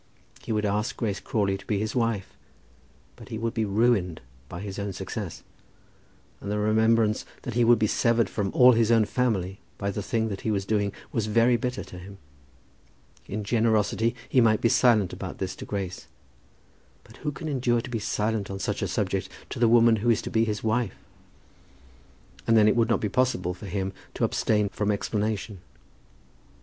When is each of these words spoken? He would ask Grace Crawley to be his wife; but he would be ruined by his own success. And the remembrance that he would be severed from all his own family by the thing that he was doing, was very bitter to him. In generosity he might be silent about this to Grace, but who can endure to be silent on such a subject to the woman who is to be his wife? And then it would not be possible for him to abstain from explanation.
He 0.41 0.51
would 0.51 0.65
ask 0.65 0.97
Grace 0.97 1.19
Crawley 1.19 1.59
to 1.59 1.65
be 1.67 1.77
his 1.77 1.95
wife; 1.95 2.35
but 3.15 3.29
he 3.29 3.37
would 3.37 3.53
be 3.53 3.65
ruined 3.65 4.19
by 4.49 4.59
his 4.59 4.79
own 4.79 4.93
success. 4.93 5.43
And 6.39 6.49
the 6.51 6.57
remembrance 6.57 7.23
that 7.43 7.53
he 7.53 7.63
would 7.63 7.77
be 7.77 7.85
severed 7.85 8.27
from 8.27 8.49
all 8.51 8.71
his 8.71 8.91
own 8.91 9.05
family 9.05 9.59
by 9.77 9.91
the 9.91 10.01
thing 10.01 10.29
that 10.29 10.41
he 10.41 10.49
was 10.49 10.65
doing, 10.65 10.91
was 11.11 11.27
very 11.27 11.55
bitter 11.55 11.83
to 11.83 11.99
him. 11.99 12.17
In 13.27 13.43
generosity 13.43 14.15
he 14.27 14.41
might 14.41 14.59
be 14.59 14.69
silent 14.69 15.13
about 15.13 15.37
this 15.37 15.55
to 15.57 15.65
Grace, 15.65 16.07
but 17.03 17.17
who 17.17 17.31
can 17.31 17.47
endure 17.47 17.81
to 17.81 17.89
be 17.91 17.99
silent 17.99 18.49
on 18.49 18.57
such 18.57 18.81
a 18.81 18.87
subject 18.87 19.29
to 19.51 19.59
the 19.59 19.69
woman 19.69 19.97
who 19.97 20.09
is 20.09 20.23
to 20.23 20.31
be 20.31 20.45
his 20.45 20.63
wife? 20.63 20.95
And 22.47 22.57
then 22.57 22.67
it 22.67 22.75
would 22.75 22.89
not 22.89 23.01
be 23.01 23.09
possible 23.09 23.53
for 23.53 23.67
him 23.67 23.93
to 24.15 24.23
abstain 24.23 24.69
from 24.69 24.89
explanation. 24.89 25.59